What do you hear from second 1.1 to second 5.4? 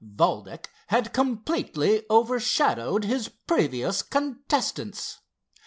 completely overshadowed his previous contestants.